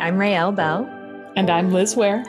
[0.00, 0.88] I'm Raelle Bell.
[1.36, 2.24] And I'm Liz Ware.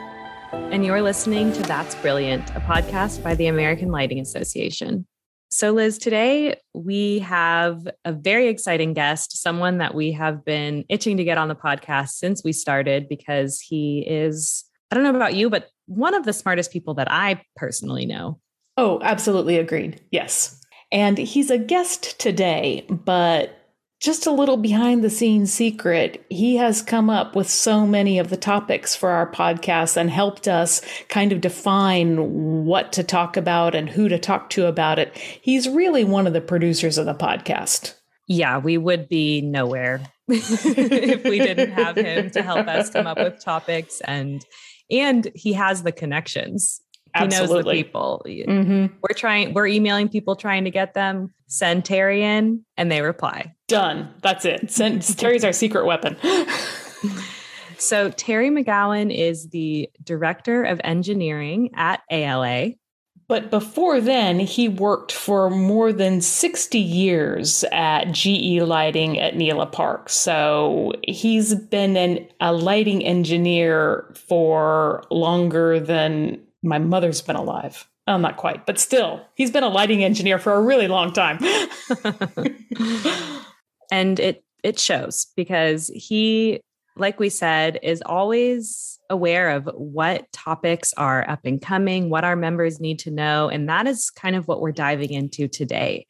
[0.51, 5.07] And you're listening to That's Brilliant, a podcast by the American Lighting Association.
[5.51, 11.15] So, Liz, today we have a very exciting guest, someone that we have been itching
[11.15, 15.35] to get on the podcast since we started because he is, I don't know about
[15.35, 18.41] you, but one of the smartest people that I personally know.
[18.75, 20.01] Oh, absolutely agreed.
[20.11, 20.61] Yes.
[20.91, 23.61] And he's a guest today, but
[24.02, 28.31] just a little behind the scenes secret, he has come up with so many of
[28.31, 33.76] the topics for our podcast and helped us kind of define what to talk about
[33.76, 35.16] and who to talk to about it.
[35.16, 37.93] He's really one of the producers of the podcast.
[38.27, 43.20] Yeah, we would be nowhere if we didn't have him to help us come up
[43.20, 44.43] with topics and
[44.90, 46.81] and he has the connections
[47.17, 48.21] he knows the people.
[48.25, 48.95] Mm-hmm.
[49.01, 51.34] We're trying, we're emailing people trying to get them.
[51.47, 53.53] Send Terry in, and they reply.
[53.67, 54.13] Done.
[54.21, 54.71] That's it.
[54.71, 56.17] Send, Terry's our secret weapon.
[57.77, 62.71] so Terry McGowan is the director of engineering at ALA.
[63.31, 69.72] But before then, he worked for more than 60 years at GE Lighting at Nela
[69.72, 70.09] Park.
[70.09, 77.88] So he's been an, a lighting engineer for longer than my mother's been alive.
[78.07, 81.40] Oh, not quite, but still, he's been a lighting engineer for a really long time.
[83.91, 86.62] and it it shows because he
[86.97, 92.35] like we said is always aware of what topics are up and coming, what our
[92.35, 96.06] members need to know, and that is kind of what we're diving into today.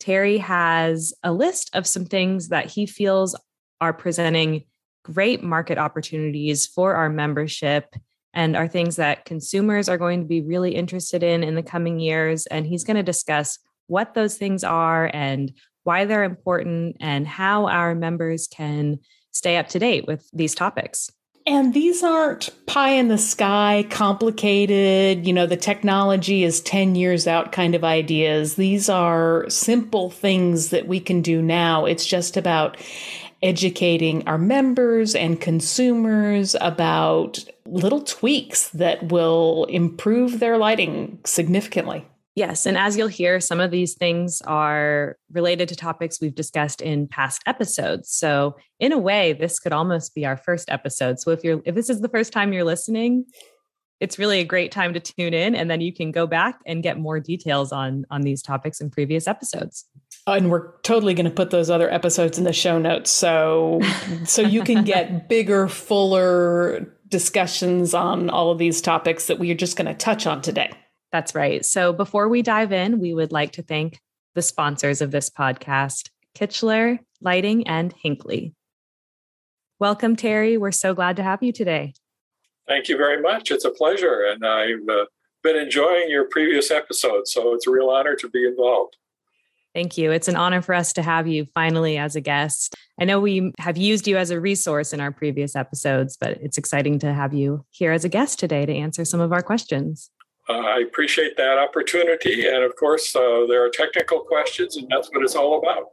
[0.00, 3.36] Terry has a list of some things that he feels
[3.80, 4.64] are presenting
[5.04, 7.94] great market opportunities for our membership
[8.34, 12.00] and are things that consumers are going to be really interested in in the coming
[12.00, 12.46] years.
[12.46, 15.52] And he's going to discuss what those things are and
[15.84, 18.98] why they're important and how our members can
[19.30, 21.10] stay up to date with these topics.
[21.46, 27.26] And these aren't pie in the sky, complicated, you know, the technology is 10 years
[27.26, 28.54] out kind of ideas.
[28.54, 31.84] These are simple things that we can do now.
[31.84, 32.78] It's just about
[33.44, 42.04] educating our members and consumers about little tweaks that will improve their lighting significantly.
[42.36, 42.66] Yes.
[42.66, 47.06] And as you'll hear, some of these things are related to topics we've discussed in
[47.06, 48.10] past episodes.
[48.10, 51.20] So, in a way, this could almost be our first episode.
[51.20, 53.26] So, if you're if this is the first time you're listening,
[54.00, 56.82] it's really a great time to tune in and then you can go back and
[56.82, 59.86] get more details on on these topics in previous episodes.
[60.26, 63.80] And we're totally going to put those other episodes in the show notes so
[64.24, 69.56] so you can get bigger fuller discussions on all of these topics that we are
[69.56, 70.70] just going to touch on today.
[71.12, 71.64] That's right.
[71.64, 74.00] So before we dive in we would like to thank
[74.34, 78.54] the sponsors of this podcast kichler lighting and hinkley.
[79.78, 80.56] Welcome terry.
[80.56, 81.94] We're so glad to have you today
[82.68, 85.04] thank you very much it's a pleasure and i've uh,
[85.42, 88.96] been enjoying your previous episodes so it's a real honor to be involved
[89.74, 90.12] Thank you.
[90.12, 92.76] It's an honor for us to have you finally as a guest.
[93.00, 96.56] I know we have used you as a resource in our previous episodes, but it's
[96.56, 100.10] exciting to have you here as a guest today to answer some of our questions.
[100.48, 102.46] Uh, I appreciate that opportunity.
[102.46, 105.86] And of course, uh, there are technical questions, and that's what it's all about.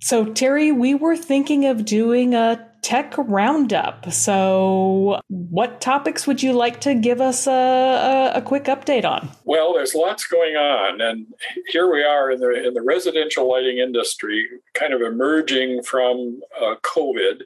[0.00, 4.12] So, Terry, we were thinking of doing a tech roundup.
[4.12, 9.28] So, what topics would you like to give us a, a, a, quick update on?
[9.44, 11.26] Well, there's lots going on, and
[11.68, 16.76] here we are in the in the residential lighting industry, kind of emerging from uh,
[16.82, 17.42] COVID,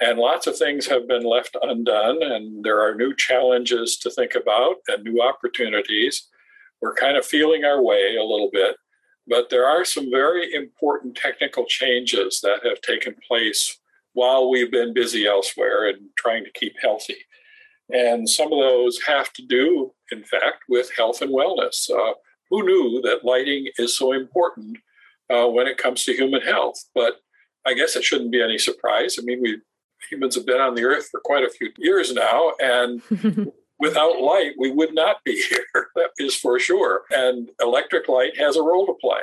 [0.00, 4.34] and lots of things have been left undone, and there are new challenges to think
[4.34, 6.28] about and new opportunities.
[6.82, 8.76] We're kind of feeling our way a little bit.
[9.28, 13.78] But there are some very important technical changes that have taken place
[14.12, 17.16] while we've been busy elsewhere and trying to keep healthy.
[17.92, 21.90] And some of those have to do, in fact, with health and wellness.
[21.90, 22.14] Uh,
[22.50, 24.78] who knew that lighting is so important
[25.30, 26.84] uh, when it comes to human health?
[26.94, 27.20] But
[27.66, 29.16] I guess it shouldn't be any surprise.
[29.18, 29.58] I mean, we
[30.08, 33.02] humans have been on the earth for quite a few years now, and
[33.78, 35.88] without light, we would not be here.
[35.94, 37.02] that is for sure.
[37.10, 39.20] And electric light has a role to play,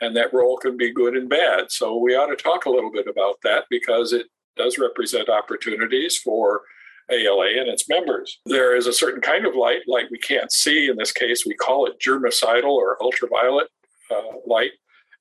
[0.00, 1.70] and that role can be good and bad.
[1.70, 4.26] So we ought to talk a little bit about that because it
[4.56, 6.62] does represent opportunities for
[7.10, 8.40] ALA and its members.
[8.46, 10.88] There is a certain kind of light, light we can't see.
[10.88, 13.68] In this case, we call it germicidal or ultraviolet
[14.10, 14.72] uh, light.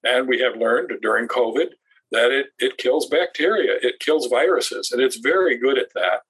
[0.03, 1.67] And we have learned during COVID
[2.11, 6.21] that it, it kills bacteria, it kills viruses, and it's very good at that.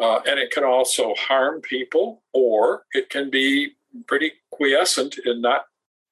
[0.00, 3.72] Uh, and it can also harm people, or it can be
[4.06, 5.66] pretty quiescent and not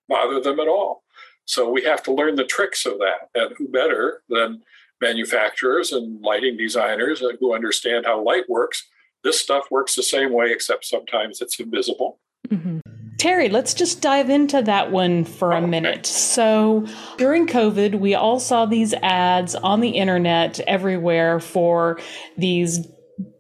[0.09, 1.03] bother them at all.
[1.47, 3.31] So we have to learn the tricks of that.
[3.35, 4.63] And who better than
[5.01, 8.87] manufacturers and lighting designers who understand how light works,
[9.25, 12.19] this stuff works the same way, except sometimes it's invisible.
[12.49, 12.79] Mm-hmm.
[13.17, 16.07] Terry, let's just dive into that one for a minute.
[16.07, 16.87] So,
[17.19, 22.01] during COVID, we all saw these ads on the internet everywhere for
[22.39, 22.87] these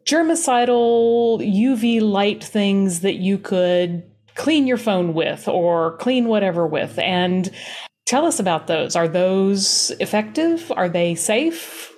[0.06, 4.03] germicidal UV light things that you could
[4.35, 6.99] clean your phone with or clean whatever with.
[6.99, 7.50] And
[8.06, 8.97] tell us about those.
[8.97, 10.73] Are those effective?
[10.77, 11.93] Are they safe?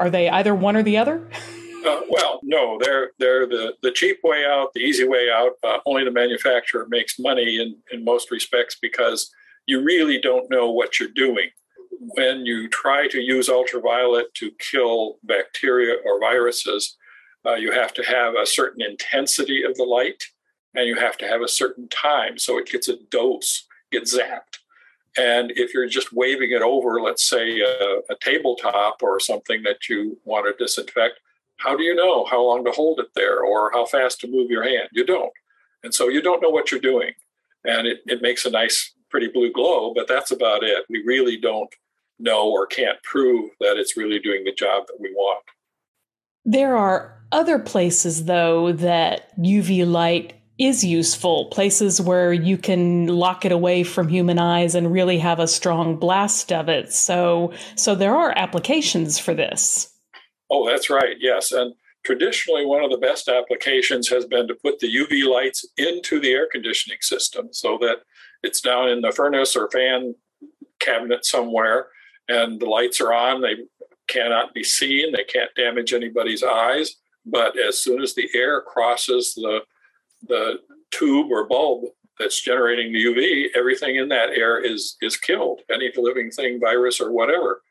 [0.00, 1.28] Are they either one or the other?
[1.84, 5.52] Uh, well, no, they're they're the, the cheap way out, the easy way out.
[5.62, 9.30] Uh, only the manufacturer makes money in, in most respects because
[9.66, 11.50] you really don't know what you're doing.
[12.16, 16.96] When you try to use ultraviolet to kill bacteria or viruses,
[17.46, 20.24] uh, you have to have a certain intensity of the light
[20.74, 24.58] and you have to have a certain time so it gets a dose, gets zapped.
[25.16, 29.88] And if you're just waving it over, let's say a, a tabletop or something that
[29.88, 31.20] you want to disinfect,
[31.58, 34.50] how do you know how long to hold it there or how fast to move
[34.50, 34.88] your hand?
[34.92, 35.32] You don't.
[35.84, 37.12] And so you don't know what you're doing.
[37.64, 40.84] And it, it makes a nice, pretty blue glow, but that's about it.
[40.88, 41.72] We really don't
[42.18, 45.44] know or can't prove that it's really doing the job that we want.
[46.44, 53.44] There are other places, though, that UV light is useful, places where you can lock
[53.44, 56.92] it away from human eyes and really have a strong blast of it.
[56.92, 59.90] So, so there are applications for this.
[60.50, 61.16] Oh, that's right.
[61.18, 61.50] Yes.
[61.50, 61.74] And
[62.04, 66.30] traditionally, one of the best applications has been to put the UV lights into the
[66.30, 68.02] air conditioning system so that
[68.44, 70.14] it's down in the furnace or fan
[70.78, 71.88] cabinet somewhere
[72.28, 73.40] and the lights are on.
[73.40, 73.56] They
[74.08, 76.96] cannot be seen, they can't damage anybody's eyes.
[77.26, 79.60] But as soon as the air crosses the,
[80.26, 80.60] the
[80.90, 81.84] tube or bulb
[82.18, 87.00] that's generating the UV, everything in that air is, is killed, any living thing, virus,
[87.00, 87.62] or whatever.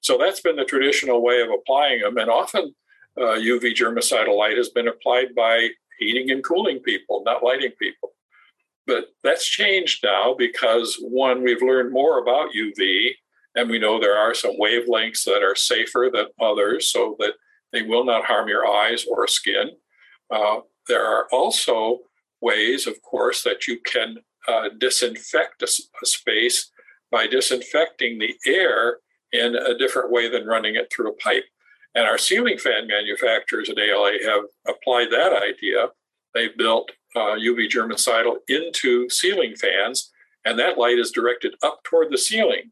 [0.00, 2.16] So that's been the traditional way of applying them.
[2.16, 2.74] And often
[3.16, 5.68] uh, UV germicidal light has been applied by
[5.98, 8.10] heating and cooling people, not lighting people.
[8.86, 13.12] But that's changed now because one, we've learned more about UV,
[13.54, 17.34] and we know there are some wavelengths that are safer than others so that
[17.72, 19.70] they will not harm your eyes or skin.
[20.30, 22.00] Uh, there are also
[22.40, 24.16] ways, of course, that you can
[24.48, 25.66] uh, disinfect a,
[26.02, 26.70] a space
[27.10, 28.98] by disinfecting the air
[29.32, 31.44] in a different way than running it through a pipe.
[31.94, 35.88] And our ceiling fan manufacturers at ALA have applied that idea.
[36.34, 40.10] They've built uh, UV germicidal into ceiling fans,
[40.44, 42.70] and that light is directed up toward the ceiling.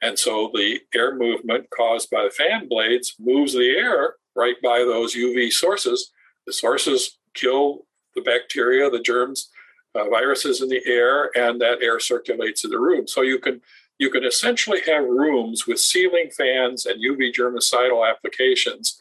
[0.00, 4.78] And so the air movement caused by the fan blades moves the air right by
[4.78, 6.12] those UV sources.
[6.46, 9.50] The sources kill the bacteria, the germs,
[9.94, 13.06] uh, viruses in the air, and that air circulates in the room.
[13.06, 13.60] So you can
[13.98, 19.00] you can essentially have rooms with ceiling fans and UV germicidal applications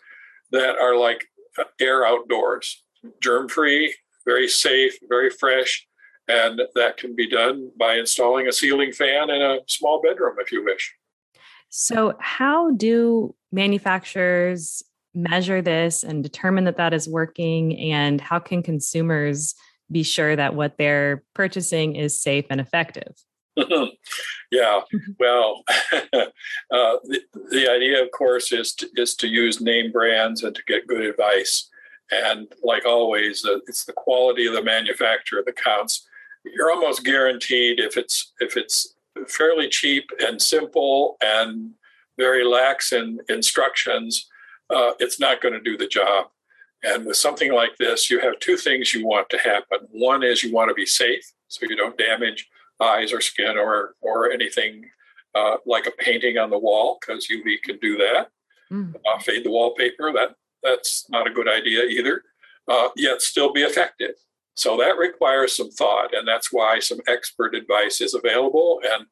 [0.52, 1.26] that are like
[1.80, 2.84] air outdoors,
[3.22, 3.94] germ free,
[4.26, 5.87] very safe, very fresh.
[6.28, 10.52] And that can be done by installing a ceiling fan in a small bedroom if
[10.52, 10.94] you wish.
[11.70, 14.84] So, how do manufacturers
[15.14, 17.78] measure this and determine that that is working?
[17.78, 19.56] And how can consumers
[19.92, 23.14] be sure that what they're purchasing is safe and effective?
[24.52, 24.82] yeah,
[25.20, 25.64] well,
[25.94, 26.30] uh,
[26.72, 27.22] the,
[27.52, 31.02] the idea, of course, is to, is to use name brands and to get good
[31.02, 31.70] advice.
[32.12, 36.08] And like always, uh, it's the quality of the manufacturer that counts.
[36.56, 38.96] You're almost guaranteed if it's if it's
[39.28, 41.72] fairly cheap and simple and
[42.18, 44.28] very lax in instructions,
[44.70, 46.28] uh, it's not going to do the job.
[46.84, 49.80] And with something like this, you have two things you want to happen.
[49.92, 52.48] One is you want to be safe, so you don't damage
[52.80, 54.90] eyes or skin or or anything
[55.36, 58.30] uh, like a painting on the wall because UV can do that.
[58.72, 58.96] Mm.
[58.96, 62.24] Uh, fade the wallpaper that that's not a good idea either.
[62.68, 64.16] Uh, yet still be effective.
[64.58, 68.82] So that requires some thought, and that's why some expert advice is available.
[68.84, 69.06] And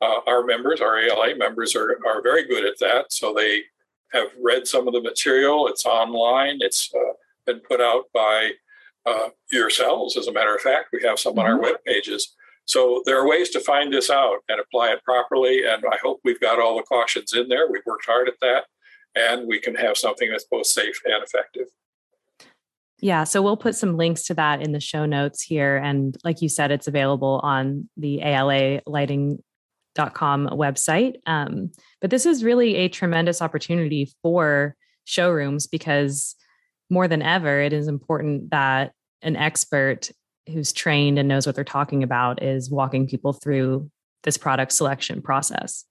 [0.00, 3.12] uh, our members, our ALA members, are are very good at that.
[3.12, 3.64] So they
[4.12, 5.68] have read some of the material.
[5.68, 6.58] It's online.
[6.60, 7.12] It's uh,
[7.44, 8.52] been put out by
[9.04, 10.16] uh, yourselves.
[10.16, 11.62] As a matter of fact, we have some on our mm-hmm.
[11.62, 12.34] web pages.
[12.64, 15.66] So there are ways to find this out and apply it properly.
[15.66, 17.70] And I hope we've got all the cautions in there.
[17.70, 18.64] We've worked hard at that,
[19.14, 21.66] and we can have something that's both safe and effective.
[23.00, 25.76] Yeah, so we'll put some links to that in the show notes here.
[25.76, 31.16] And like you said, it's available on the ALA lighting.com website.
[31.26, 34.74] Um, but this is really a tremendous opportunity for
[35.04, 36.36] showrooms because
[36.88, 40.10] more than ever, it is important that an expert
[40.48, 43.90] who's trained and knows what they're talking about is walking people through
[44.22, 45.84] this product selection process.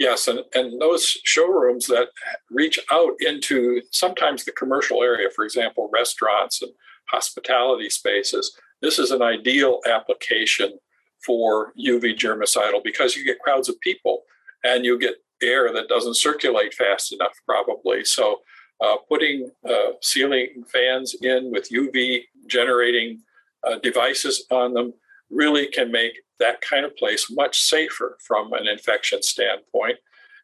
[0.00, 2.08] Yes, and, and those showrooms that
[2.50, 6.72] reach out into sometimes the commercial area, for example, restaurants and
[7.10, 10.78] hospitality spaces, this is an ideal application
[11.24, 14.22] for UV germicidal because you get crowds of people
[14.64, 18.02] and you get air that doesn't circulate fast enough, probably.
[18.02, 18.38] So,
[18.82, 23.20] uh, putting uh, ceiling fans in with UV generating
[23.68, 24.94] uh, devices on them
[25.28, 29.98] really can make that kind of place much safer from an infection standpoint.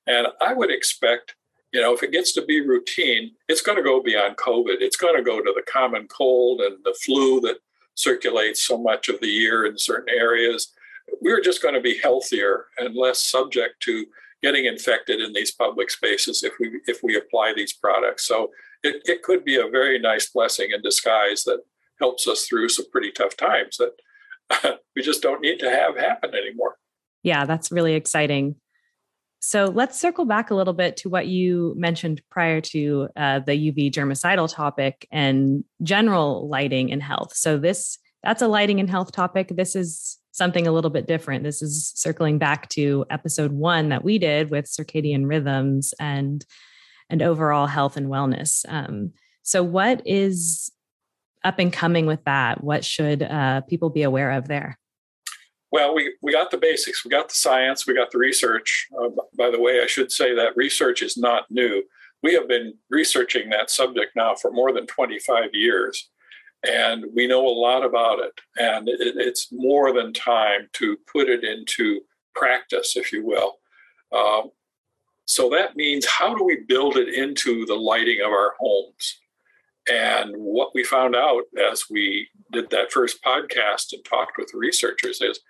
[0.06, 1.34] And I would expect,
[1.72, 4.76] you know, if it gets to be routine, it's going to go beyond COVID.
[4.80, 7.58] It's going to go to the common cold and the flu that
[7.94, 10.72] circulates so much of the year in certain areas.
[11.20, 14.06] We're just going to be healthier and less subject to
[14.42, 18.26] getting infected in these public spaces if we if we apply these products.
[18.26, 18.50] So
[18.82, 21.60] it, it could be a very nice blessing in disguise that
[21.98, 23.92] helps us through some pretty tough times that
[24.96, 26.76] we just don't need to have happen anymore.
[27.22, 28.56] Yeah, that's really exciting.
[29.40, 33.52] So let's circle back a little bit to what you mentioned prior to uh, the
[33.52, 37.36] UV germicidal topic and general lighting and health.
[37.36, 39.52] So this that's a lighting and health topic.
[39.54, 41.44] This is something a little bit different.
[41.44, 46.44] This is circling back to episode one that we did with circadian rhythms and
[47.08, 48.64] and overall health and wellness.
[48.68, 49.12] Um,
[49.42, 50.72] so what is
[51.46, 52.62] up and coming with that?
[52.62, 54.78] What should uh, people be aware of there?
[55.72, 57.04] Well, we, we got the basics.
[57.04, 57.86] We got the science.
[57.86, 58.88] We got the research.
[58.98, 61.82] Uh, by the way, I should say that research is not new.
[62.22, 66.10] We have been researching that subject now for more than 25 years,
[66.66, 68.40] and we know a lot about it.
[68.56, 72.00] And it, it's more than time to put it into
[72.34, 73.58] practice, if you will.
[74.16, 74.50] Um,
[75.26, 79.18] so that means how do we build it into the lighting of our homes?
[79.88, 85.20] And what we found out as we did that first podcast and talked with researchers
[85.20, 85.40] is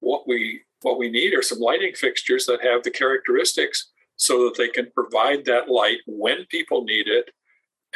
[0.00, 4.56] what we what we need are some lighting fixtures that have the characteristics so that
[4.58, 7.30] they can provide that light when people need it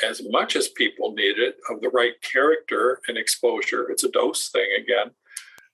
[0.09, 3.91] as much as people need it of the right character and exposure.
[3.91, 5.11] It's a dose thing again.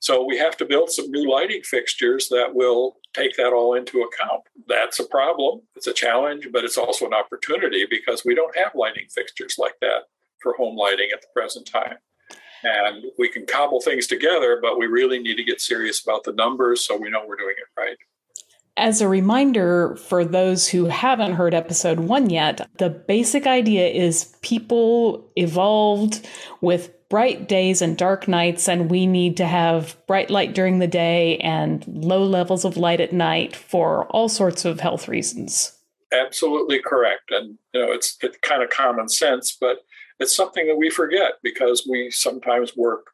[0.00, 4.02] So we have to build some new lighting fixtures that will take that all into
[4.02, 4.42] account.
[4.68, 5.60] That's a problem.
[5.76, 9.74] It's a challenge but it's also an opportunity because we don't have lighting fixtures like
[9.80, 10.02] that
[10.46, 11.96] for home lighting at the present time.
[12.62, 16.32] And we can cobble things together, but we really need to get serious about the
[16.32, 17.96] numbers so we know we're doing it right.
[18.76, 24.36] As a reminder for those who haven't heard episode one yet, the basic idea is
[24.42, 26.28] people evolved
[26.60, 30.86] with bright days and dark nights, and we need to have bright light during the
[30.86, 35.72] day and low levels of light at night for all sorts of health reasons.
[36.12, 37.30] Absolutely correct.
[37.30, 39.78] And, you know, it's, it's kind of common sense, but
[40.18, 43.06] it's something that we forget because we sometimes work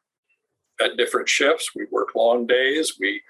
[0.81, 1.71] at different shifts.
[1.75, 2.93] We work long days.
[2.99, 3.21] We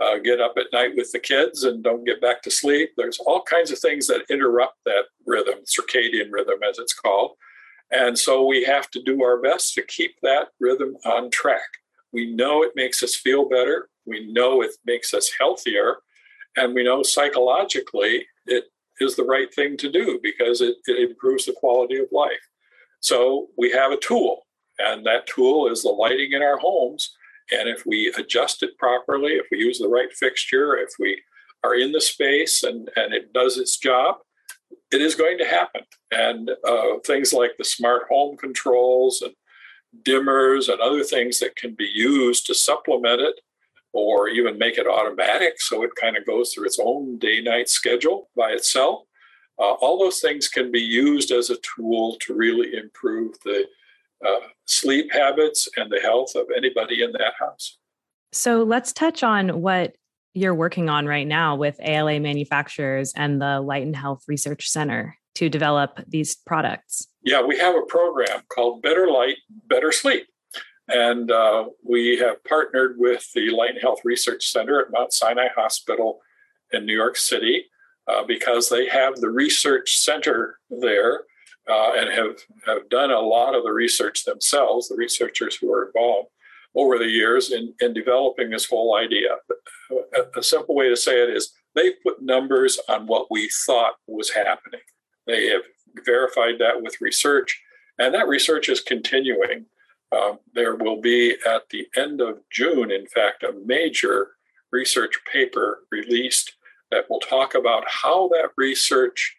[0.00, 2.90] uh, get up at night with the kids and don't get back to sleep.
[2.96, 7.32] There's all kinds of things that interrupt that rhythm, circadian rhythm, as it's called.
[7.90, 11.68] And so we have to do our best to keep that rhythm on track.
[12.12, 13.88] We know it makes us feel better.
[14.06, 15.96] We know it makes us healthier.
[16.56, 18.64] And we know psychologically it
[19.00, 22.49] is the right thing to do because it, it improves the quality of life.
[23.00, 24.46] So we have a tool,
[24.78, 27.14] and that tool is the lighting in our homes.
[27.50, 31.20] And if we adjust it properly, if we use the right fixture, if we
[31.64, 34.16] are in the space and, and it does its job,
[34.92, 35.82] it is going to happen.
[36.10, 39.34] And uh, things like the smart home controls and
[40.04, 43.40] dimmers and other things that can be used to supplement it
[43.92, 47.68] or even make it automatic so it kind of goes through its own day night
[47.68, 49.02] schedule by itself
[49.60, 53.66] uh, all those things can be used as a tool to really improve the
[54.26, 57.78] uh, sleep habits and the health of anybody in that house.
[58.32, 59.94] So let's touch on what
[60.34, 65.16] you're working on right now with ALA manufacturers and the Light and Health Research Center
[65.34, 67.08] to develop these products.
[67.22, 69.36] Yeah, we have a program called Better Light,
[69.68, 70.26] Better Sleep.
[70.88, 75.48] And uh, we have partnered with the Light and Health Research Center at Mount Sinai
[75.54, 76.20] Hospital
[76.72, 77.66] in New York City
[78.10, 81.24] uh, because they have the research center there
[81.68, 82.36] uh, and have,
[82.66, 86.28] have done a lot of the research themselves, the researchers who are involved
[86.74, 89.28] over the years in, in developing this whole idea.
[90.36, 94.30] A, simple way to say it is they put numbers on what we thought was
[94.30, 94.80] happening.
[95.26, 95.62] They have
[96.04, 97.60] verified that with research,
[97.98, 99.66] and that research is continuing.
[100.12, 104.32] Um, there will be at the end of June, in fact, a major
[104.72, 106.52] research paper released
[106.90, 109.36] that will talk about how that research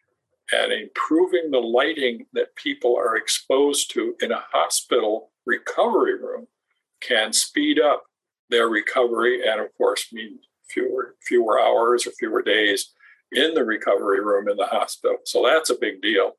[0.51, 6.48] and improving the lighting that people are exposed to in a hospital recovery room
[7.01, 8.03] can speed up
[8.50, 10.39] their recovery and of course mean
[10.70, 12.91] fewer fewer hours or fewer days
[13.31, 15.17] in the recovery room in the hospital.
[15.25, 16.34] So that's a big deal.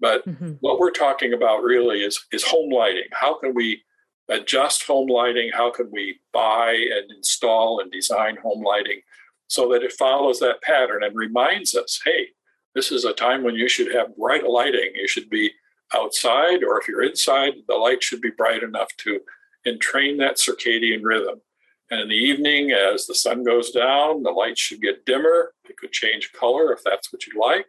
[0.00, 0.52] But mm-hmm.
[0.60, 3.08] what we're talking about really is, is home lighting.
[3.12, 3.82] How can we
[4.28, 5.50] adjust home lighting?
[5.54, 9.00] How can we buy and install and design home lighting
[9.48, 12.28] so that it follows that pattern and reminds us hey,
[12.74, 14.92] this is a time when you should have bright lighting.
[14.94, 15.50] You should be
[15.94, 19.20] outside, or if you're inside, the light should be bright enough to
[19.66, 21.40] entrain that circadian rhythm.
[21.90, 25.52] And in the evening, as the sun goes down, the light should get dimmer.
[25.68, 27.66] It could change color if that's what you like.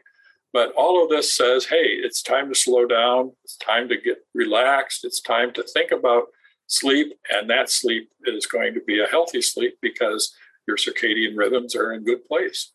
[0.54, 3.34] But all of this says, hey, it's time to slow down.
[3.44, 5.06] It's time to get relaxed.
[5.06, 6.28] It's time to think about
[6.66, 7.14] sleep.
[7.30, 10.34] And that sleep is going to be a healthy sleep because
[10.68, 12.72] your circadian rhythms are in good place.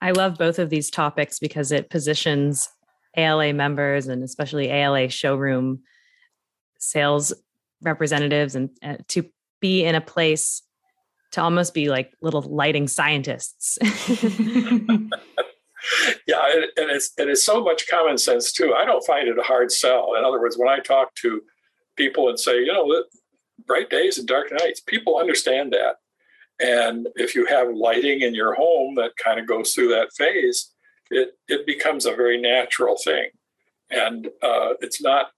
[0.00, 2.68] I love both of these topics because it positions
[3.16, 5.80] ALA members and especially ALA showroom
[6.78, 7.32] sales
[7.82, 9.24] representatives and uh, to
[9.60, 10.62] be in a place
[11.32, 13.78] to almost be like little lighting scientists.
[16.26, 16.42] yeah,
[16.76, 18.74] and, it's and it's so much common sense too.
[18.74, 20.14] I don't find it a hard sell.
[20.18, 21.40] In other words, when I talk to
[21.96, 23.04] people and say, you know,
[23.66, 25.96] bright days and dark nights, people understand that.
[26.60, 30.72] And if you have lighting in your home that kind of goes through that phase,
[31.10, 33.30] it, it becomes a very natural thing.
[33.90, 35.30] And uh, it's not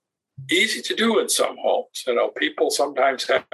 [0.51, 2.05] easy to do in some homes.
[2.07, 3.45] You know, people sometimes have,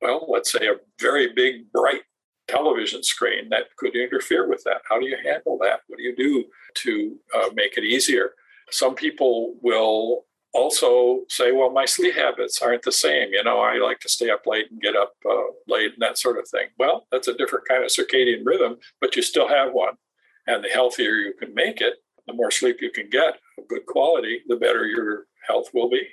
[0.00, 2.02] well, let's say a very big, bright
[2.46, 4.82] television screen that could interfere with that.
[4.88, 5.80] How do you handle that?
[5.86, 6.44] What do you do
[6.82, 8.32] to uh, make it easier?
[8.70, 13.32] Some people will also say, well, my sleep habits aren't the same.
[13.32, 15.34] You know, I like to stay up late and get up uh,
[15.66, 16.68] late and that sort of thing.
[16.78, 19.94] Well, that's a different kind of circadian rhythm, but you still have one.
[20.46, 21.94] And the healthier you can make it,
[22.26, 26.06] the more sleep you can get of good quality, the better your health will be.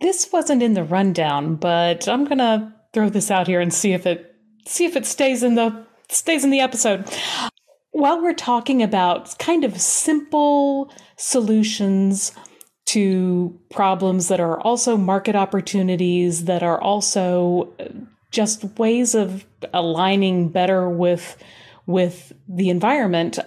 [0.00, 3.92] This wasn't in the rundown, but I'm going to throw this out here and see
[3.92, 4.30] if it
[4.66, 7.08] see if it stays in the stays in the episode.
[7.90, 12.32] While we're talking about kind of simple solutions
[12.94, 17.86] to problems that are also market opportunities, that are also uh,
[18.30, 21.36] just ways of aligning better with
[21.86, 23.40] with the environment.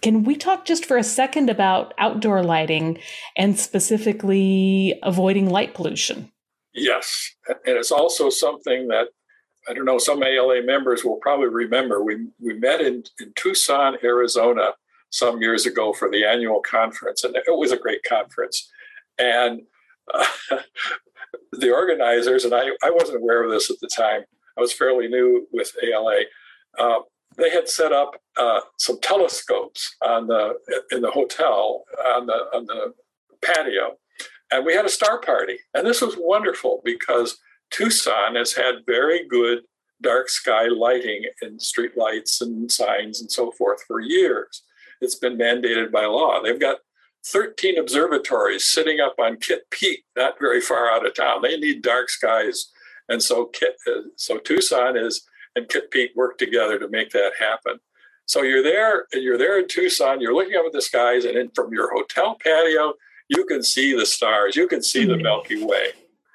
[0.00, 2.98] Can we talk just for a second about outdoor lighting
[3.36, 6.32] and specifically avoiding light pollution?
[6.72, 7.32] Yes.
[7.48, 9.08] And it's also something that
[9.68, 13.96] I don't know, some ALA members will probably remember we, we met in, in Tucson,
[14.02, 14.70] Arizona
[15.10, 18.70] some years ago for the annual conference, and it was a great conference.
[19.18, 19.62] And
[20.12, 20.26] uh,
[21.52, 24.22] the organizers, and I, I wasn't aware of this at the time,
[24.56, 26.20] I was fairly new with ALA.
[26.78, 27.00] Uh,
[27.36, 30.54] they had set up uh, some telescopes on the
[30.90, 32.94] in the hotel on the on the
[33.44, 33.96] patio,
[34.50, 35.58] and we had a star party.
[35.74, 37.38] And this was wonderful because
[37.70, 39.60] Tucson has had very good
[40.02, 44.62] dark sky lighting and street lights and signs and so forth for years.
[45.00, 46.42] It's been mandated by law.
[46.42, 46.78] They've got
[47.26, 51.42] 13 observatories sitting up on Kitt Peak, not very far out of town.
[51.42, 52.70] They need dark skies.
[53.08, 57.80] And so, uh, so Tucson is and Kitt Peak work together to make that happen.
[58.26, 60.20] So you're there, and you're there in Tucson.
[60.20, 62.94] You're looking up at the skies, and in, from your hotel patio,
[63.28, 64.54] you can see the stars.
[64.54, 65.22] You can see the mm-hmm.
[65.22, 65.90] Milky Way.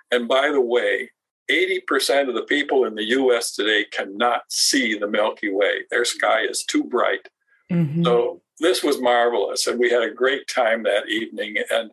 [0.09, 1.11] And by the way,
[1.49, 5.81] 80% of the people in the US today cannot see the Milky Way.
[5.89, 7.27] Their sky is too bright.
[7.71, 8.03] Mm-hmm.
[8.03, 9.67] So this was marvelous.
[9.67, 11.55] And we had a great time that evening.
[11.71, 11.91] And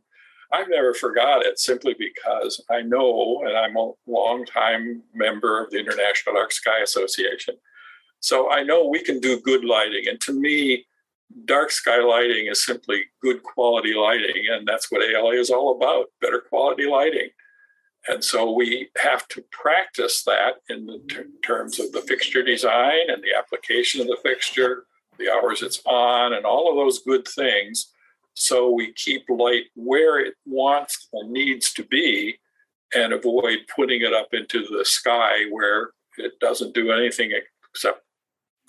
[0.53, 5.79] I've never forgot it simply because I know, and I'm a long-time member of the
[5.79, 7.57] International Dark Sky Association.
[8.21, 10.05] So I know we can do good lighting.
[10.09, 10.87] And to me,
[11.45, 14.47] dark sky lighting is simply good quality lighting.
[14.51, 17.29] And that's what ALA is all about better quality lighting.
[18.07, 23.23] And so we have to practice that in ter- terms of the fixture design and
[23.23, 24.87] the application of the fixture,
[25.19, 27.93] the hours it's on, and all of those good things.
[28.35, 32.39] So we keep light where it wants and needs to be
[32.95, 37.33] and avoid putting it up into the sky where it doesn't do anything
[37.71, 38.03] except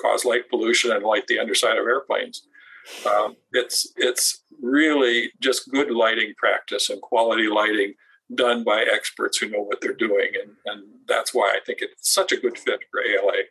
[0.01, 2.43] cause light pollution and light the underside of airplanes.
[3.05, 7.93] Um, it's it's really just good lighting practice and quality lighting
[8.35, 10.29] done by experts who know what they're doing.
[10.41, 13.43] And, and that's why I think it's such a good fit for ALA.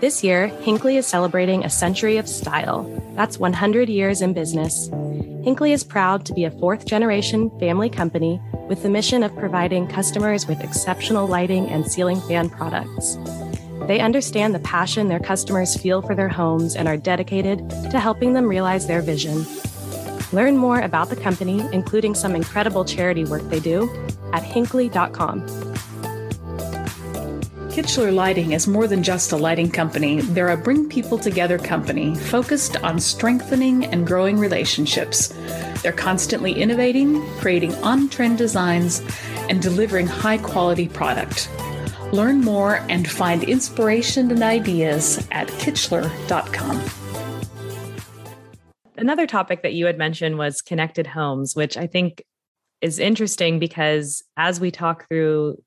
[0.00, 2.84] This year, Hinkley is celebrating a century of style.
[3.16, 4.88] That's 100 years in business.
[4.90, 9.88] Hinkley is proud to be a fourth generation family company with the mission of providing
[9.88, 13.18] customers with exceptional lighting and ceiling fan products.
[13.88, 18.34] They understand the passion their customers feel for their homes and are dedicated to helping
[18.34, 19.44] them realize their vision.
[20.32, 23.90] Learn more about the company, including some incredible charity work they do,
[24.32, 25.67] at hinkley.com.
[27.78, 30.20] Kichler Lighting is more than just a lighting company.
[30.20, 35.32] They're a bring people together company focused on strengthening and growing relationships.
[35.84, 39.00] They're constantly innovating, creating on trend designs,
[39.48, 41.48] and delivering high quality product.
[42.12, 46.82] Learn more and find inspiration and ideas at kichler.com.
[48.96, 52.24] Another topic that you had mentioned was connected homes, which I think
[52.80, 55.58] is interesting because as we talk through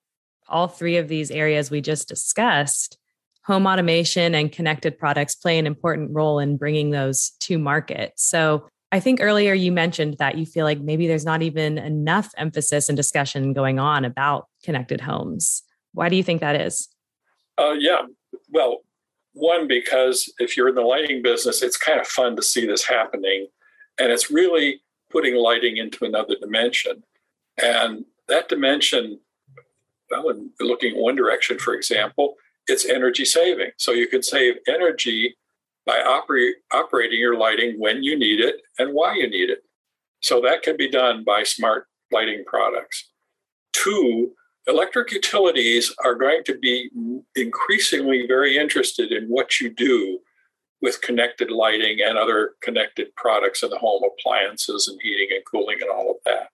[0.51, 2.97] all three of these areas we just discussed,
[3.43, 8.13] home automation and connected products play an important role in bringing those to market.
[8.15, 12.31] So I think earlier you mentioned that you feel like maybe there's not even enough
[12.37, 15.63] emphasis and discussion going on about connected homes.
[15.93, 16.89] Why do you think that is?
[17.57, 18.01] Uh, yeah.
[18.49, 18.81] Well,
[19.33, 22.85] one, because if you're in the lighting business, it's kind of fun to see this
[22.85, 23.47] happening.
[23.97, 27.03] And it's really putting lighting into another dimension.
[27.61, 29.19] And that dimension,
[30.11, 32.35] well, in looking one direction, for example,
[32.67, 33.71] it's energy saving.
[33.77, 35.35] So you can save energy
[35.85, 39.63] by operate, operating your lighting when you need it and why you need it.
[40.21, 43.09] So that can be done by smart lighting products.
[43.73, 44.33] Two,
[44.67, 46.89] electric utilities are going to be
[47.35, 50.19] increasingly very interested in what you do
[50.81, 55.77] with connected lighting and other connected products in the home, appliances and heating and cooling
[55.81, 56.49] and all of that.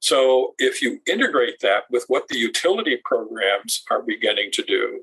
[0.00, 5.02] So, if you integrate that with what the utility programs are beginning to do,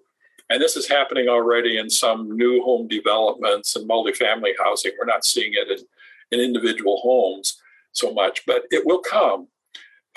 [0.49, 5.25] and this is happening already in some new home developments and multifamily housing, we're not
[5.25, 5.69] seeing it
[6.31, 9.47] in, in individual homes so much, but it will come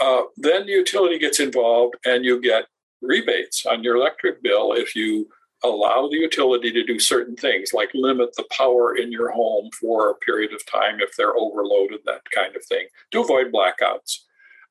[0.00, 2.64] uh, then the utility gets involved and you get
[3.02, 5.28] rebates on your electric bill if you
[5.62, 10.10] allow the utility to do certain things like limit the power in your home for
[10.10, 14.20] a period of time if they're overloaded, that kind of thing, to avoid blackouts.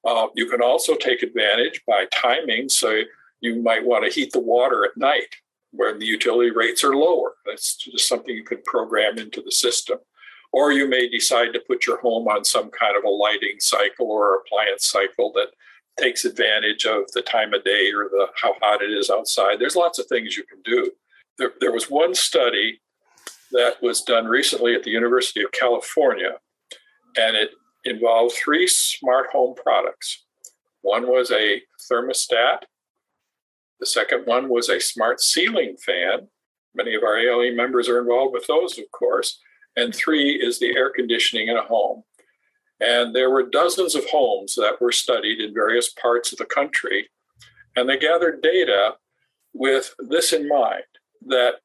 [0.05, 2.69] Uh, you can also take advantage by timing.
[2.69, 3.01] So
[3.41, 5.35] you might want to heat the water at night
[5.71, 7.33] when the utility rates are lower.
[7.45, 9.99] That's just something you could program into the system.
[10.51, 14.07] Or you may decide to put your home on some kind of a lighting cycle
[14.07, 15.49] or appliance cycle that
[15.99, 19.59] takes advantage of the time of day or the how hot it is outside.
[19.59, 20.91] There's lots of things you can do.
[21.37, 22.81] There, there was one study
[23.51, 26.37] that was done recently at the University of California,
[27.17, 27.51] and it
[27.85, 30.25] involved three smart home products.
[30.81, 31.61] One was a
[31.91, 32.63] thermostat.
[33.79, 36.27] The second one was a smart ceiling fan.
[36.75, 39.39] Many of our ALA members are involved with those, of course
[39.79, 42.03] and three is the air conditioning in a home.
[42.79, 47.09] And there were dozens of homes that were studied in various parts of the country.
[47.75, 48.95] And they gathered data
[49.53, 50.83] with this in mind
[51.27, 51.55] that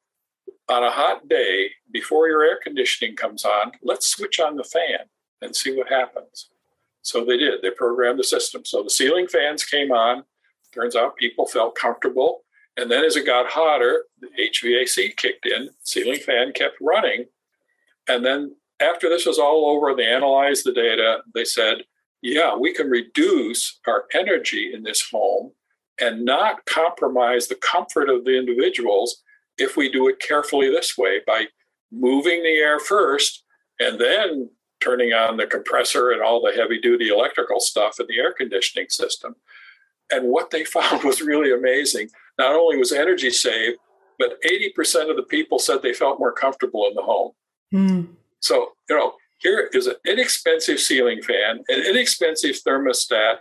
[0.68, 5.07] on a hot day, before your air conditioning comes on, let's switch on the fan
[5.44, 6.48] and see what happens.
[7.02, 7.62] So they did.
[7.62, 8.64] They programmed the system.
[8.64, 10.24] So the ceiling fans came on.
[10.72, 12.42] Turns out people felt comfortable.
[12.76, 17.26] And then as it got hotter, the HVAC kicked in, ceiling fan kept running,
[18.09, 21.18] and then after this was all over, they analyzed the data.
[21.35, 21.85] They said,
[22.22, 25.52] yeah, we can reduce our energy in this home
[26.00, 29.22] and not compromise the comfort of the individuals
[29.59, 31.46] if we do it carefully this way by
[31.92, 33.44] moving the air first
[33.78, 34.50] and then
[34.85, 38.88] turning on the compressor and all the heavy duty electrical stuff in the air conditioning
[38.90, 39.37] system.
[40.12, 42.11] And what they found was really amazing.
[42.38, 43.79] Not only was energy saved,
[44.18, 47.33] but 80% of the people said they felt more comfortable in the home.
[47.73, 48.09] Mm.
[48.40, 53.38] So, you know, here is an inexpensive ceiling fan, an inexpensive thermostat,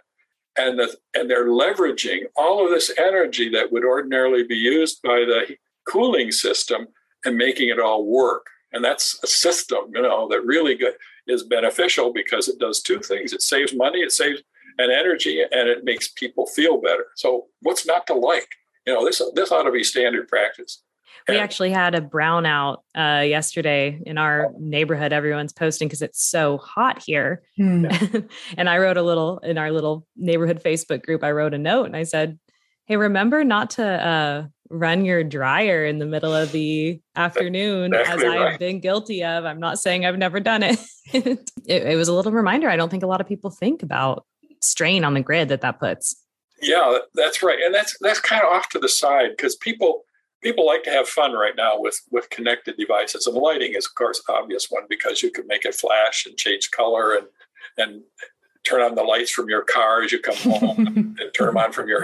[0.57, 5.19] and the, and they're leveraging all of this energy that would ordinarily be used by
[5.19, 5.55] the
[5.87, 6.87] cooling system
[7.25, 8.47] and making it all work.
[8.71, 10.93] And that's a system, you know, that really good,
[11.27, 14.41] is beneficial because it does two things: it saves money, it saves
[14.77, 17.05] an energy, and it makes people feel better.
[17.15, 18.49] So, what's not to like?
[18.85, 20.81] You know, this this ought to be standard practice.
[21.27, 25.13] We actually had a brownout uh, yesterday in our neighborhood.
[25.13, 27.43] Everyone's posting because it's so hot here.
[27.55, 27.85] Hmm.
[28.57, 31.23] and I wrote a little in our little neighborhood Facebook group.
[31.23, 32.39] I wrote a note and I said,
[32.85, 38.27] Hey, remember not to uh, run your dryer in the middle of the afternoon, exactly
[38.27, 39.45] as I've been guilty of.
[39.45, 40.79] I'm not saying I've never done it.
[41.13, 41.51] it.
[41.65, 42.69] It was a little reminder.
[42.69, 44.25] I don't think a lot of people think about
[44.61, 46.15] strain on the grid that that puts.
[46.61, 50.03] Yeah, that's right, and that's that's kind of off to the side because people
[50.41, 53.95] people like to have fun right now with with connected devices and lighting is of
[53.95, 57.27] course obvious one because you can make it flash and change color and
[57.77, 58.03] and
[58.65, 60.87] turn on the lights from your car as you come home
[61.19, 62.03] and turn them on from your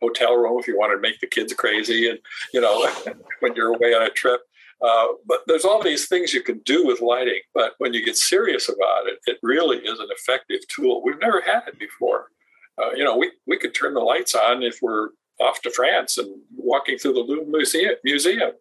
[0.00, 2.18] hotel room if you want to make the kids crazy and
[2.52, 2.88] you know
[3.40, 4.40] when you're away on a trip
[4.82, 8.16] uh, but there's all these things you can do with lighting but when you get
[8.16, 12.28] serious about it it really is an effective tool we've never had it before
[12.82, 15.10] uh, you know we, we could turn the lights on if we're
[15.40, 17.94] off to france and walking through the Louvre Museum.
[18.04, 18.52] museum.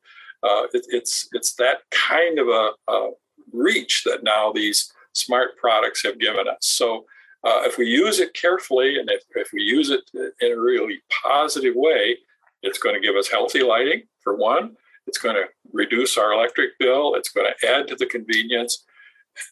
[0.41, 3.11] Uh, it, it's it's that kind of a, a,
[3.51, 6.57] reach that now these smart products have given us.
[6.61, 7.05] So
[7.43, 11.01] uh, if we use it carefully and if, if we use it in a really
[11.23, 12.17] positive way,
[12.61, 14.75] it's going to give us healthy lighting for one.
[15.07, 17.15] It's going to reduce our electric bill.
[17.15, 18.85] It's going to add to the convenience.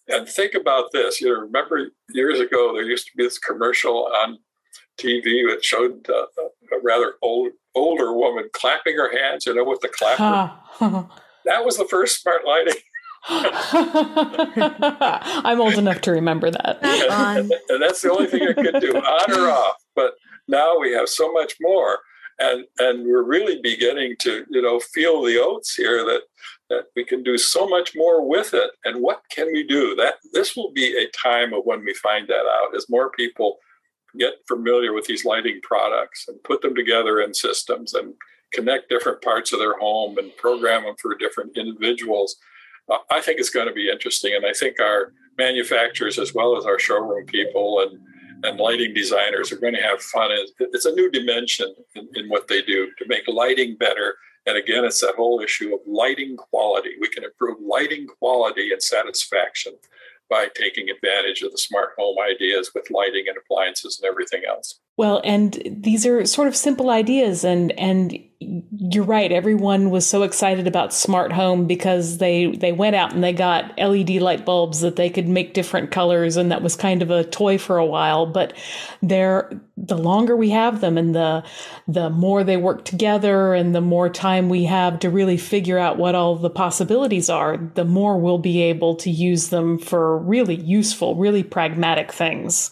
[0.09, 1.21] And think about this.
[1.21, 4.39] You know, remember years ago there used to be this commercial on
[4.99, 6.25] TV that showed uh,
[6.73, 9.45] a rather old older woman clapping her hands.
[9.45, 10.53] You know, with the clapper.
[11.45, 12.73] that was the first smart lighting.
[15.45, 16.79] I'm old enough to remember that.
[16.83, 19.77] and, and that's the only thing I could do, on or off.
[19.95, 20.13] But
[20.47, 21.99] now we have so much more
[22.39, 26.21] and and we're really beginning to you know feel the oats here that
[26.69, 30.15] that we can do so much more with it and what can we do that
[30.33, 33.57] this will be a time of when we find that out as more people
[34.17, 38.13] get familiar with these lighting products and put them together in systems and
[38.53, 42.37] connect different parts of their home and program them for different individuals
[43.09, 46.65] i think it's going to be interesting and i think our manufacturers as well as
[46.65, 47.99] our showroom people and
[48.43, 50.29] and lighting designers are going to have fun.
[50.59, 54.15] It's a new dimension in, in, what they do to make lighting better.
[54.45, 56.91] And again, it's that whole issue of lighting quality.
[57.01, 59.73] We can improve lighting quality and satisfaction
[60.29, 64.79] by taking advantage of the smart home ideas with lighting and appliances and everything else.
[64.97, 69.31] Well, and these are sort of simple ideas and and you're right.
[69.31, 73.77] Everyone was so excited about smart home because they they went out and they got
[73.77, 77.23] LED light bulbs that they could make different colors, and that was kind of a
[77.23, 78.25] toy for a while.
[78.27, 78.53] But
[79.01, 81.43] they're the longer we have them, and the
[81.87, 85.97] the more they work together, and the more time we have to really figure out
[85.97, 90.55] what all the possibilities are, the more we'll be able to use them for really
[90.55, 92.71] useful, really pragmatic things.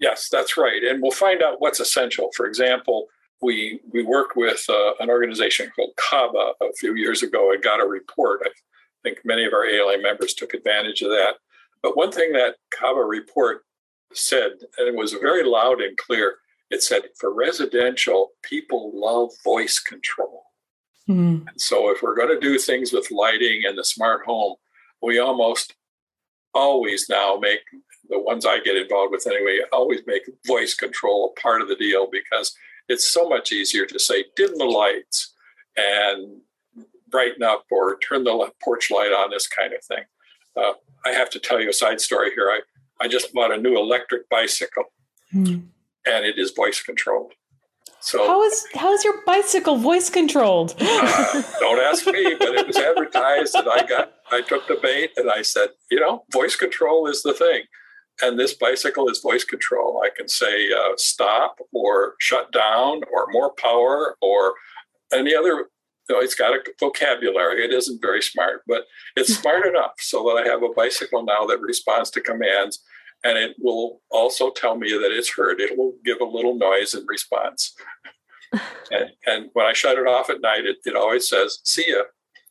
[0.00, 2.30] Yes, that's right, and we'll find out what's essential.
[2.34, 3.08] For example
[3.40, 7.80] we we worked with uh, an organization called CABA a few years ago and got
[7.80, 8.40] a report.
[8.44, 8.50] I
[9.02, 11.34] think many of our ALA members took advantage of that.
[11.82, 13.64] But one thing that CABA report
[14.12, 16.36] said, and it was very loud and clear,
[16.70, 20.42] it said for residential, people love voice control.
[21.08, 21.46] Mm.
[21.48, 24.56] And so if we're going to do things with lighting and the smart home,
[25.00, 25.74] we almost
[26.54, 27.60] always now make
[28.08, 31.76] the ones I get involved with anyway, always make voice control a part of the
[31.76, 32.54] deal because
[32.88, 35.34] it's so much easier to say dim the lights
[35.76, 36.40] and
[37.10, 40.04] brighten up or turn the porch light on, this kind of thing.
[40.56, 40.72] Uh,
[41.04, 42.50] I have to tell you a side story here.
[42.50, 42.60] I,
[43.04, 44.84] I just bought a new electric bicycle
[45.32, 45.62] mm.
[46.06, 47.32] and it is voice controlled.
[48.00, 50.76] So how is how is your bicycle voice controlled?
[50.80, 55.10] uh, don't ask me, but it was advertised and I got I took the bait
[55.16, 57.64] and I said, you know, voice control is the thing.
[58.20, 60.02] And this bicycle is voice control.
[60.04, 64.54] I can say uh, stop or shut down or more power or
[65.12, 65.66] any other.
[66.08, 67.64] You know, it's got a vocabulary.
[67.64, 71.46] It isn't very smart, but it's smart enough so that I have a bicycle now
[71.46, 72.80] that responds to commands
[73.24, 75.60] and it will also tell me that it's heard.
[75.60, 77.74] It will give a little noise in response.
[78.52, 82.02] and, and, when I shut it off at night, it, it always says, see ya.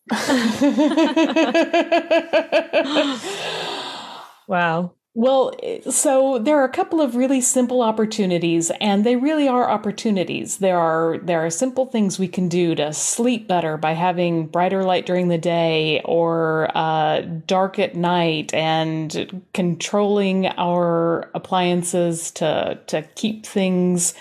[4.47, 4.93] wow.
[5.19, 5.51] Well,
[5.89, 10.57] so there are a couple of really simple opportunities, and they really are opportunities.
[10.59, 14.83] There are there are simple things we can do to sleep better by having brighter
[14.83, 23.01] light during the day or uh, dark at night, and controlling our appliances to to
[23.15, 24.13] keep things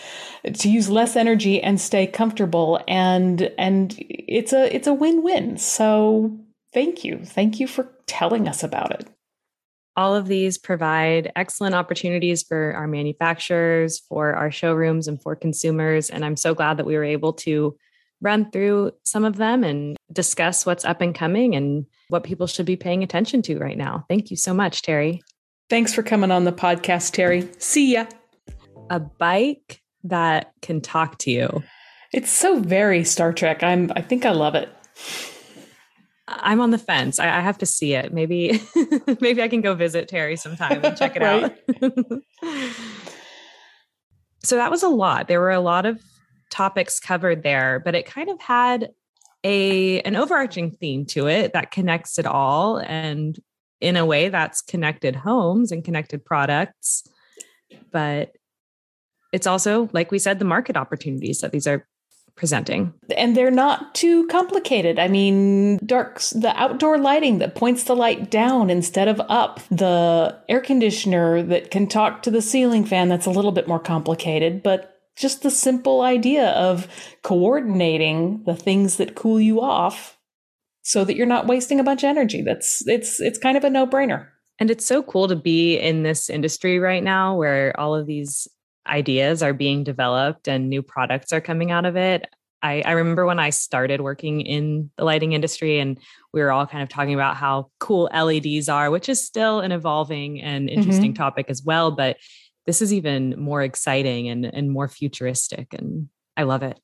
[0.51, 2.81] to use less energy and stay comfortable.
[2.89, 5.59] And and it's a it's a win win.
[5.59, 6.39] So
[6.73, 9.15] thank you, thank you for telling us about it.
[9.97, 16.11] All of these provide excellent opportunities for our manufacturers, for our showrooms, and for consumers.
[16.11, 17.77] And I'm so glad that we were able to
[18.21, 22.67] run through some of them and discuss what's up and coming and what people should
[22.67, 24.05] be paying attention to right now.
[24.09, 25.23] Thank you so much, Terry.
[25.69, 27.49] Thanks for coming on the podcast, Terry.
[27.59, 28.07] See ya.
[28.91, 31.63] A bike that can talk to you.
[32.13, 33.63] It's so very Star Trek.
[33.63, 34.69] I'm I think I love it.
[36.29, 37.21] I'm on the fence.
[37.21, 38.12] I, I have to see it.
[38.12, 38.61] Maybe,
[39.21, 41.53] maybe I can go visit Terry sometime and check it out.
[44.43, 45.29] so that was a lot.
[45.29, 46.03] There were a lot of
[46.51, 48.91] topics covered there, but it kind of had
[49.45, 53.39] a an overarching theme to it that connects it all, and
[53.81, 57.05] in a way that's connected homes and connected products.
[57.93, 58.33] But
[59.33, 61.87] it's also, like we said, the market opportunities that these are
[62.37, 62.92] presenting.
[63.16, 64.99] And they're not too complicated.
[64.99, 70.38] I mean, darks, the outdoor lighting that points the light down instead of up, the
[70.49, 74.62] air conditioner that can talk to the ceiling fan, that's a little bit more complicated,
[74.62, 76.87] but just the simple idea of
[77.22, 80.18] coordinating the things that cool you off
[80.83, 82.42] so that you're not wasting a bunch of energy.
[82.42, 84.29] That's it's it's kind of a no-brainer.
[84.59, 88.46] And it's so cool to be in this industry right now where all of these
[88.87, 92.27] ideas are being developed and new products are coming out of it.
[92.62, 95.99] I, I, remember when I started working in the lighting industry and
[96.33, 99.72] we were all kind of talking about how cool LEDs are, which is still an
[99.72, 101.22] evolving and interesting mm-hmm.
[101.22, 101.90] topic as well.
[101.90, 102.16] But
[102.64, 105.75] this is even more exciting and, and more futuristic.
[105.75, 106.81] And I love it.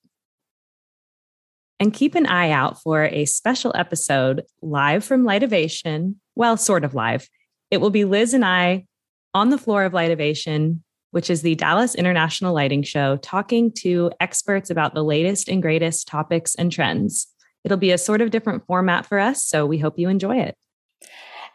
[1.81, 6.17] And keep an eye out for a special episode live from Lightovation.
[6.37, 7.29] Well, sort of live.
[7.73, 8.87] It will be Liz and I
[9.35, 10.81] on the floor of Lightovation
[11.13, 16.09] which is the Dallas International Lighting Show, talking to experts about the latest and greatest
[16.09, 17.29] topics and trends.
[17.65, 20.57] It'll be a sort of different format for us, so we hope you enjoy it.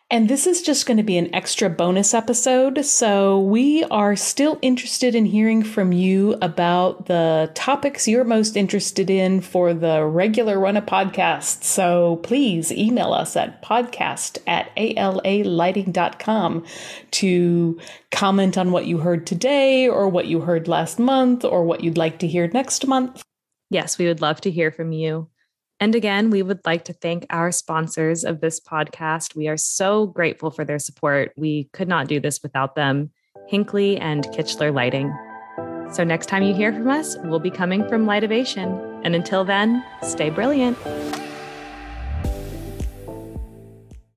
[0.09, 2.85] And this is just going to be an extra bonus episode.
[2.85, 9.09] So, we are still interested in hearing from you about the topics you're most interested
[9.09, 11.65] in for the regular run of podcasts.
[11.65, 16.65] So, please email us at podcast at alalighting.com
[17.11, 21.83] to comment on what you heard today, or what you heard last month, or what
[21.83, 23.21] you'd like to hear next month.
[23.69, 25.27] Yes, we would love to hear from you.
[25.79, 29.35] And again, we would like to thank our sponsors of this podcast.
[29.35, 31.33] We are so grateful for their support.
[31.37, 33.11] We could not do this without them,
[33.51, 35.13] Hinkley and Kichler Lighting.
[35.93, 39.01] So next time you hear from us, we'll be coming from Lightovation.
[39.05, 40.77] And until then, stay brilliant.